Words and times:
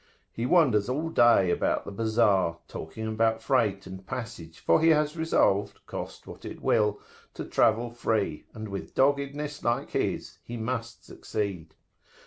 He 0.33 0.47
wanders 0.47 0.89
all 0.89 1.09
day 1.09 1.51
about 1.51 1.85
the 1.85 1.91
bazar, 1.91 2.57
talking 2.67 3.05
about 3.05 3.43
freight 3.43 3.85
and 3.85 4.03
passage, 4.03 4.57
for 4.57 4.81
he 4.81 4.89
has 4.89 5.15
resolved, 5.15 5.79
cost 5.85 6.25
what 6.25 6.43
it 6.43 6.59
will, 6.59 6.99
to 7.35 7.45
travel 7.45 7.91
free, 7.91 8.45
and, 8.55 8.67
with 8.69 8.95
doggedness 8.95 9.63
like 9.63 9.91
his, 9.91 10.39
he 10.43 10.57
must 10.57 11.05
succeed. 11.05 11.75